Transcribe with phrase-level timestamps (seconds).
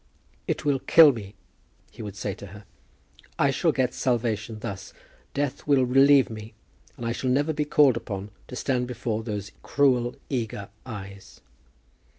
[0.47, 1.35] "It will kill me,"
[1.91, 2.65] he would say to her.
[3.37, 4.93] "I shall get salvation thus.
[5.35, 6.55] Death will relieve me,
[6.97, 11.41] and I shall never be called upon to stand before those cruel eager eyes."